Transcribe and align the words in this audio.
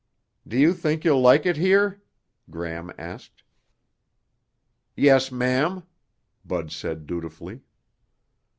"Do 0.47 0.57
you 0.57 0.73
think 0.73 1.05
you'll 1.05 1.21
like 1.21 1.45
it 1.45 1.57
here?" 1.57 2.01
Gram 2.49 2.91
asked. 2.97 3.43
"Yes, 4.95 5.31
ma'am," 5.31 5.83
Bud 6.43 6.71
said 6.71 7.05
dutifully. 7.05 7.61